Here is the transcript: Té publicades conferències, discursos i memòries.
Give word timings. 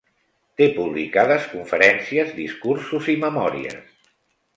Té 0.59 0.67
publicades 0.77 1.45
conferències, 1.51 2.31
discursos 2.39 3.11
i 3.15 3.19
memòries. 3.25 4.09